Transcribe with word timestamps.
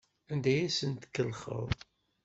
Anda 0.31 0.49
ay 0.53 0.61
asen-tkellxeḍ? 0.67 1.67